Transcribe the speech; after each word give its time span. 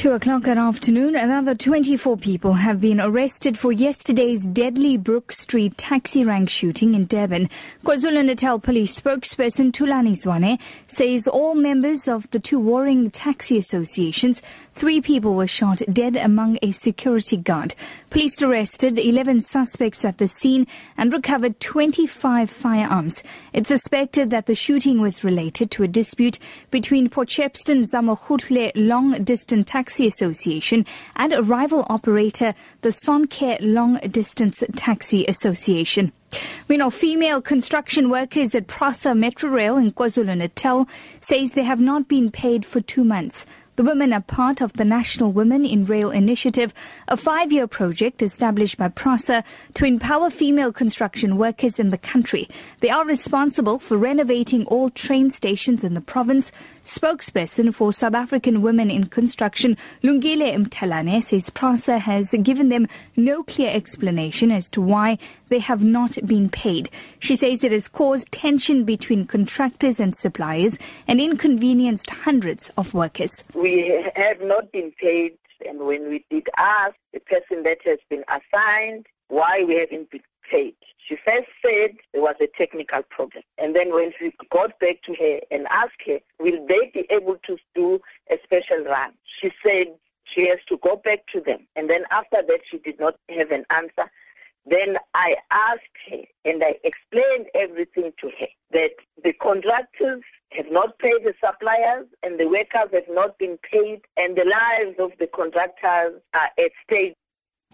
Two 0.00 0.12
o'clock 0.12 0.44
that 0.44 0.56
afternoon, 0.56 1.14
another 1.14 1.54
24 1.54 2.16
people 2.16 2.54
have 2.54 2.80
been 2.80 3.02
arrested 3.02 3.58
for 3.58 3.70
yesterday's 3.70 4.46
deadly 4.46 4.96
Brook 4.96 5.30
Street 5.30 5.76
taxi 5.76 6.24
rank 6.24 6.48
shooting 6.48 6.94
in 6.94 7.04
Durban. 7.04 7.50
KwaZulu-Natal 7.84 8.60
police 8.60 8.98
spokesperson 8.98 9.72
Thulani 9.72 10.12
Zwane 10.12 10.58
says 10.86 11.28
all 11.28 11.54
members 11.54 12.08
of 12.08 12.30
the 12.30 12.40
two 12.40 12.58
warring 12.58 13.10
taxi 13.10 13.58
associations 13.58 14.40
Three 14.80 15.02
people 15.02 15.34
were 15.34 15.46
shot 15.46 15.82
dead 15.92 16.16
among 16.16 16.58
a 16.62 16.70
security 16.70 17.36
guard. 17.36 17.74
Police 18.08 18.40
arrested 18.40 18.98
11 18.98 19.42
suspects 19.42 20.06
at 20.06 20.16
the 20.16 20.26
scene 20.26 20.66
and 20.96 21.12
recovered 21.12 21.60
25 21.60 22.48
firearms. 22.48 23.22
It's 23.52 23.68
suspected 23.68 24.30
that 24.30 24.46
the 24.46 24.54
shooting 24.54 24.98
was 25.00 25.22
related 25.22 25.70
to 25.72 25.82
a 25.82 25.88
dispute 25.88 26.38
between 26.70 27.10
Potchefstroom 27.10 27.84
Zamokuhle 27.84 28.72
Long 28.74 29.22
Distance 29.22 29.70
Taxi 29.90 30.06
Association 30.06 30.86
and 31.16 31.32
a 31.32 31.42
rival 31.42 31.84
operator, 31.90 32.54
the 32.82 32.90
Soncare 32.90 33.58
Long 33.60 33.98
Distance 34.08 34.62
Taxi 34.76 35.26
Association. 35.26 36.12
We 36.68 36.76
know 36.76 36.90
female 36.90 37.42
construction 37.42 38.08
workers 38.08 38.54
at 38.54 38.68
Prasa 38.68 39.18
Metro 39.18 39.50
Rail 39.50 39.76
in 39.76 39.90
KwaZulu-Natal 39.90 40.86
says 41.20 41.54
they 41.54 41.64
have 41.64 41.80
not 41.80 42.06
been 42.06 42.30
paid 42.30 42.64
for 42.64 42.80
two 42.80 43.02
months. 43.02 43.46
The 43.74 43.82
women 43.82 44.12
are 44.12 44.20
part 44.20 44.60
of 44.60 44.74
the 44.74 44.84
National 44.84 45.32
Women 45.32 45.64
in 45.64 45.86
Rail 45.86 46.10
Initiative, 46.10 46.74
a 47.08 47.16
five 47.16 47.50
year 47.50 47.66
project 47.66 48.22
established 48.22 48.76
by 48.76 48.88
PRASA 48.88 49.42
to 49.74 49.84
empower 49.84 50.30
female 50.30 50.70
construction 50.70 51.36
workers 51.36 51.80
in 51.80 51.90
the 51.90 51.98
country. 51.98 52.46
They 52.78 52.90
are 52.90 53.04
responsible 53.04 53.78
for 53.78 53.96
renovating 53.96 54.66
all 54.66 54.90
train 54.90 55.30
stations 55.30 55.82
in 55.82 55.94
the 55.94 56.00
province, 56.00 56.52
Spokesperson 56.90 57.72
for 57.72 57.92
South 57.92 58.14
African 58.14 58.62
Women 58.62 58.90
in 58.90 59.06
Construction, 59.06 59.76
Lungile 60.02 60.56
Mtalane, 60.56 61.22
says 61.22 61.48
PRASA 61.48 62.00
has 62.00 62.34
given 62.42 62.68
them 62.68 62.88
no 63.14 63.44
clear 63.44 63.70
explanation 63.70 64.50
as 64.50 64.68
to 64.70 64.80
why 64.80 65.16
they 65.50 65.60
have 65.60 65.84
not 65.84 66.18
been 66.26 66.48
paid. 66.48 66.90
She 67.20 67.36
says 67.36 67.62
it 67.62 67.70
has 67.70 67.86
caused 67.86 68.32
tension 68.32 68.82
between 68.82 69.24
contractors 69.24 70.00
and 70.00 70.16
suppliers 70.16 70.78
and 71.06 71.20
inconvenienced 71.20 72.10
hundreds 72.10 72.72
of 72.76 72.92
workers. 72.92 73.44
We 73.54 74.04
have 74.16 74.40
not 74.40 74.72
been 74.72 74.90
paid, 75.00 75.38
and 75.64 75.78
when 75.86 76.08
we 76.08 76.24
did 76.28 76.48
ask 76.56 76.96
the 77.12 77.20
person 77.20 77.62
that 77.62 77.78
has 77.84 78.00
been 78.08 78.24
assigned 78.26 79.06
why 79.28 79.62
we 79.62 79.76
haven't 79.76 80.10
been 80.10 80.22
paid, 80.48 80.74
she 81.06 81.16
first 81.24 81.48
said 81.64 81.96
there 82.12 82.22
was 82.22 82.36
a 82.40 82.46
technical 82.46 83.02
problem. 83.02 83.42
And 83.58 83.74
then 83.74 83.92
when 83.92 84.12
we 84.20 84.32
got 84.50 84.78
back 84.78 85.02
to 85.02 85.14
her 85.14 85.40
and 85.50 85.66
asked 85.68 86.02
her, 86.06 86.20
will 86.38 86.64
they 86.66 86.90
be 86.94 87.06
able 87.10 87.36
to 87.46 87.56
do 87.74 88.00
a 88.30 88.38
special 88.44 88.84
run? 88.84 89.12
She 89.40 89.50
said 89.64 89.88
she 90.24 90.48
has 90.48 90.58
to 90.68 90.76
go 90.78 90.96
back 90.96 91.26
to 91.32 91.40
them. 91.40 91.66
And 91.76 91.90
then 91.90 92.04
after 92.10 92.42
that, 92.42 92.60
she 92.70 92.78
did 92.78 93.00
not 93.00 93.16
have 93.28 93.50
an 93.50 93.64
answer. 93.70 94.10
Then 94.66 94.98
I 95.14 95.36
asked 95.50 95.80
her 96.10 96.22
and 96.44 96.62
I 96.62 96.76
explained 96.84 97.46
everything 97.54 98.12
to 98.20 98.30
her 98.38 98.46
that 98.72 98.92
the 99.24 99.32
contractors 99.32 100.22
have 100.52 100.70
not 100.70 100.98
paid 100.98 101.24
the 101.24 101.34
suppliers 101.44 102.06
and 102.22 102.38
the 102.38 102.46
workers 102.46 102.88
have 102.92 103.08
not 103.08 103.38
been 103.38 103.58
paid 103.58 104.02
and 104.16 104.36
the 104.36 104.44
lives 104.44 104.96
of 104.98 105.12
the 105.18 105.26
contractors 105.26 106.20
are 106.34 106.50
at 106.58 106.72
stake. 106.84 107.16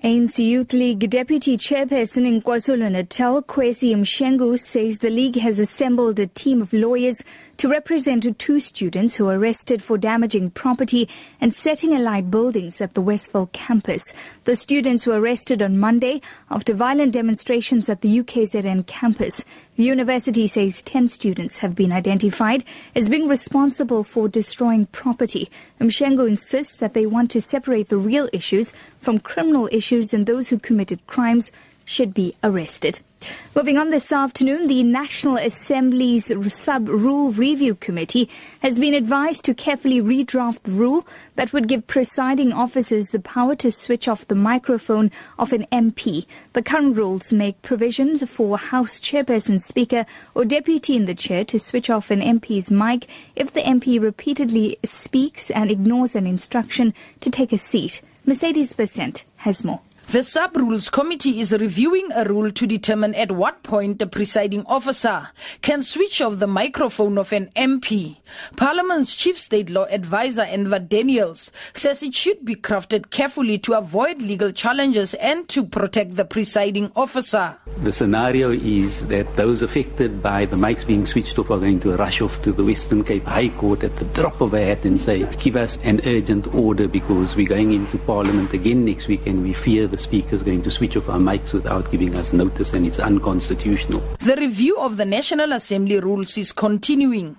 ANC 0.00 0.38
Youth 0.38 0.72
League 0.72 1.10
Deputy 1.10 1.56
Chairperson 1.56 2.26
in 2.26 2.42
KwaZulu-Natal, 2.42 3.42
Kwazi 3.42 3.94
Mshengu, 3.94 4.58
says 4.58 4.98
the 4.98 5.10
league 5.10 5.36
has 5.36 5.60
assembled 5.60 6.18
a 6.18 6.26
team 6.26 6.60
of 6.60 6.72
lawyers 6.72 7.22
to 7.56 7.68
represent 7.68 8.38
two 8.38 8.60
students 8.60 9.16
who 9.16 9.26
were 9.26 9.38
arrested 9.38 9.82
for 9.82 9.98
damaging 9.98 10.50
property 10.50 11.08
and 11.40 11.54
setting 11.54 11.94
alight 11.94 12.30
buildings 12.30 12.80
at 12.80 12.94
the 12.94 13.00
Westville 13.00 13.50
campus. 13.52 14.12
The 14.44 14.56
students 14.56 15.06
were 15.06 15.20
arrested 15.20 15.62
on 15.62 15.78
Monday 15.78 16.20
after 16.50 16.74
violent 16.74 17.12
demonstrations 17.12 17.88
at 17.88 18.00
the 18.00 18.22
UKZN 18.22 18.86
campus. 18.86 19.44
The 19.76 19.84
university 19.84 20.46
says 20.46 20.82
10 20.82 21.08
students 21.08 21.58
have 21.58 21.74
been 21.74 21.92
identified 21.92 22.64
as 22.94 23.08
being 23.08 23.28
responsible 23.28 24.04
for 24.04 24.28
destroying 24.28 24.86
property. 24.86 25.50
Mshengu 25.80 26.28
insists 26.28 26.76
that 26.76 26.94
they 26.94 27.06
want 27.06 27.30
to 27.30 27.40
separate 27.40 27.88
the 27.88 27.98
real 27.98 28.28
issues 28.32 28.72
from 29.00 29.18
criminal 29.18 29.68
issues 29.72 30.12
and 30.12 30.26
those 30.26 30.48
who 30.48 30.58
committed 30.58 31.06
crimes 31.06 31.50
should 31.84 32.14
be 32.14 32.34
arrested. 32.42 33.00
Moving 33.54 33.76
on 33.76 33.90
this 33.90 34.10
afternoon, 34.10 34.66
the 34.66 34.82
National 34.82 35.36
Assembly's 35.36 36.32
Sub 36.52 36.88
Rule 36.88 37.32
Review 37.32 37.74
Committee 37.74 38.28
has 38.60 38.78
been 38.78 38.94
advised 38.94 39.44
to 39.44 39.54
carefully 39.54 40.00
redraft 40.00 40.62
the 40.62 40.72
rule 40.72 41.06
that 41.36 41.52
would 41.52 41.68
give 41.68 41.86
presiding 41.86 42.52
officers 42.52 43.08
the 43.08 43.20
power 43.20 43.54
to 43.56 43.70
switch 43.70 44.08
off 44.08 44.26
the 44.26 44.34
microphone 44.34 45.10
of 45.38 45.52
an 45.52 45.66
MP. 45.70 46.26
The 46.54 46.62
current 46.62 46.96
rules 46.96 47.32
make 47.32 47.60
provisions 47.62 48.28
for 48.28 48.56
House 48.56 48.98
Chairperson, 48.98 49.60
Speaker, 49.60 50.06
or 50.34 50.44
Deputy 50.44 50.96
in 50.96 51.04
the 51.04 51.14
Chair 51.14 51.44
to 51.44 51.58
switch 51.58 51.90
off 51.90 52.10
an 52.10 52.20
MP's 52.20 52.70
mic 52.70 53.06
if 53.36 53.52
the 53.52 53.60
MP 53.60 54.00
repeatedly 54.00 54.78
speaks 54.84 55.50
and 55.50 55.70
ignores 55.70 56.16
an 56.16 56.26
instruction 56.26 56.94
to 57.20 57.30
take 57.30 57.52
a 57.52 57.58
seat. 57.58 58.00
Mercedes 58.24 58.72
Besent 58.72 59.24
has 59.38 59.64
more. 59.64 59.80
The 60.12 60.22
Sub 60.22 60.54
Rules 60.58 60.90
Committee 60.90 61.40
is 61.40 61.52
reviewing 61.52 62.06
a 62.14 62.24
rule 62.24 62.52
to 62.52 62.66
determine 62.66 63.14
at 63.14 63.32
what 63.32 63.62
point 63.62 63.98
the 63.98 64.06
presiding 64.06 64.62
officer 64.66 65.28
can 65.62 65.82
switch 65.82 66.20
off 66.20 66.38
the 66.38 66.46
microphone 66.46 67.16
of 67.16 67.32
an 67.32 67.48
MP. 67.56 68.18
Parliament's 68.54 69.14
Chief 69.14 69.38
State 69.38 69.70
Law 69.70 69.86
Advisor 69.86 70.42
Enver 70.42 70.80
Daniels 70.80 71.50
says 71.72 72.02
it 72.02 72.14
should 72.14 72.44
be 72.44 72.54
crafted 72.54 73.08
carefully 73.08 73.56
to 73.60 73.72
avoid 73.72 74.20
legal 74.20 74.52
challenges 74.52 75.14
and 75.14 75.48
to 75.48 75.64
protect 75.64 76.16
the 76.16 76.26
presiding 76.26 76.92
officer. 76.94 77.56
The 77.78 77.90
scenario 77.90 78.50
is 78.50 79.08
that 79.08 79.34
those 79.36 79.62
affected 79.62 80.22
by 80.22 80.44
the 80.44 80.56
mics 80.56 80.86
being 80.86 81.06
switched 81.06 81.38
off 81.38 81.50
are 81.50 81.58
going 81.58 81.80
to 81.80 81.96
rush 81.96 82.20
off 82.20 82.42
to 82.42 82.52
the 82.52 82.62
Western 82.62 83.02
Cape 83.02 83.24
High 83.24 83.48
Court 83.48 83.82
at 83.82 83.96
the 83.96 84.04
drop 84.04 84.42
of 84.42 84.52
a 84.52 84.62
hat 84.62 84.84
and 84.84 85.00
say, 85.00 85.24
give 85.36 85.56
us 85.56 85.78
an 85.84 86.02
urgent 86.04 86.54
order 86.54 86.86
because 86.86 87.34
we're 87.34 87.48
going 87.48 87.72
into 87.72 87.96
Parliament 87.96 88.52
again 88.52 88.84
next 88.84 89.08
week 89.08 89.26
and 89.26 89.42
we 89.42 89.54
fear 89.54 89.86
the 89.86 90.01
speaker 90.02 90.34
is 90.34 90.42
going 90.42 90.62
to 90.62 90.70
switch 90.70 90.96
off 90.96 91.08
our 91.08 91.18
mics 91.18 91.52
without 91.52 91.90
giving 91.90 92.14
us 92.16 92.32
notice 92.32 92.72
and 92.72 92.86
it's 92.86 92.98
unconstitutional. 92.98 94.00
The 94.18 94.36
review 94.36 94.78
of 94.78 94.96
the 94.96 95.04
National 95.04 95.52
Assembly 95.52 96.00
rules 96.00 96.36
is 96.36 96.52
continuing. 96.52 97.38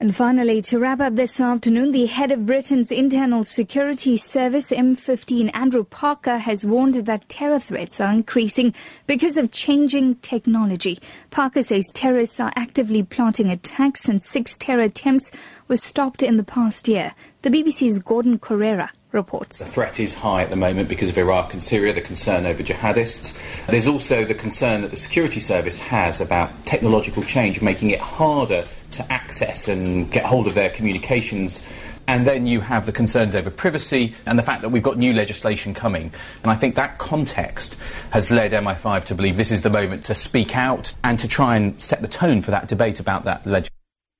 And 0.00 0.14
finally, 0.14 0.60
to 0.62 0.78
wrap 0.78 1.00
up 1.00 1.14
this 1.14 1.40
afternoon, 1.40 1.92
the 1.92 2.06
head 2.06 2.32
of 2.32 2.44
Britain's 2.44 2.90
Internal 2.90 3.44
Security 3.44 4.16
Service, 4.16 4.70
MI5, 4.70 5.50
Andrew 5.54 5.84
Parker, 5.84 6.38
has 6.38 6.66
warned 6.66 6.94
that 6.94 7.28
terror 7.28 7.60
threats 7.60 8.00
are 8.00 8.12
increasing 8.12 8.74
because 9.06 9.36
of 9.36 9.52
changing 9.52 10.16
technology. 10.16 10.98
Parker 11.30 11.62
says 11.62 11.90
terrorists 11.94 12.40
are 12.40 12.52
actively 12.56 13.02
plotting 13.02 13.50
attacks 13.50 14.08
and 14.08 14.22
six 14.22 14.56
terror 14.56 14.82
attempts 14.82 15.30
were 15.68 15.76
stopped 15.76 16.22
in 16.22 16.36
the 16.36 16.44
past 16.44 16.88
year. 16.88 17.14
The 17.42 17.50
BBC's 17.50 18.00
Gordon 18.00 18.38
Corera 18.38 18.90
reports. 19.14 19.60
The 19.60 19.64
threat 19.64 20.00
is 20.00 20.14
high 20.14 20.42
at 20.42 20.50
the 20.50 20.56
moment 20.56 20.88
because 20.88 21.08
of 21.08 21.16
Iraq 21.16 21.52
and 21.52 21.62
Syria, 21.62 21.92
the 21.92 22.00
concern 22.00 22.44
over 22.44 22.62
jihadists. 22.62 23.38
There's 23.66 23.86
also 23.86 24.24
the 24.24 24.34
concern 24.34 24.82
that 24.82 24.90
the 24.90 24.96
security 24.96 25.40
service 25.40 25.78
has 25.78 26.20
about 26.20 26.66
technological 26.66 27.22
change, 27.22 27.62
making 27.62 27.90
it 27.90 28.00
harder 28.00 28.66
to 28.92 29.12
access 29.12 29.68
and 29.68 30.10
get 30.10 30.24
hold 30.24 30.46
of 30.46 30.54
their 30.54 30.70
communications. 30.70 31.64
And 32.06 32.26
then 32.26 32.46
you 32.46 32.60
have 32.60 32.84
the 32.84 32.92
concerns 32.92 33.34
over 33.34 33.50
privacy 33.50 34.14
and 34.26 34.38
the 34.38 34.42
fact 34.42 34.62
that 34.62 34.68
we've 34.68 34.82
got 34.82 34.98
new 34.98 35.14
legislation 35.14 35.72
coming. 35.72 36.12
And 36.42 36.52
I 36.52 36.54
think 36.54 36.74
that 36.74 36.98
context 36.98 37.78
has 38.10 38.30
led 38.30 38.52
MI5 38.52 39.04
to 39.04 39.14
believe 39.14 39.36
this 39.36 39.50
is 39.50 39.62
the 39.62 39.70
moment 39.70 40.04
to 40.06 40.14
speak 40.14 40.54
out 40.56 40.92
and 41.02 41.18
to 41.20 41.28
try 41.28 41.56
and 41.56 41.80
set 41.80 42.02
the 42.02 42.08
tone 42.08 42.42
for 42.42 42.50
that 42.50 42.68
debate 42.68 43.00
about 43.00 43.24
that 43.24 43.46
legislation. 43.46 43.73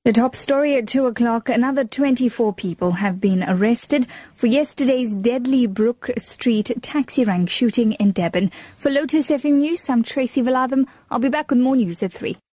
The 0.04 0.12
top 0.12 0.36
story 0.36 0.76
at 0.76 0.86
2 0.86 1.06
o'clock, 1.06 1.48
another 1.48 1.82
24 1.82 2.52
people 2.52 2.90
have 2.90 3.22
been 3.22 3.42
arrested 3.42 4.06
for 4.34 4.48
yesterday's 4.48 5.14
deadly 5.14 5.66
Brook 5.66 6.10
Street 6.18 6.70
taxi 6.82 7.24
rank 7.24 7.48
shooting 7.48 7.92
in 7.92 8.12
Durban. 8.12 8.50
For 8.76 8.90
Lotus 8.90 9.30
FM 9.30 9.54
News, 9.54 9.88
I'm 9.88 10.02
Tracy 10.02 10.42
Valatham. 10.42 10.84
I'll 11.10 11.20
be 11.20 11.30
back 11.30 11.48
with 11.48 11.60
more 11.60 11.74
news 11.74 12.02
at 12.02 12.12
3. 12.12 12.36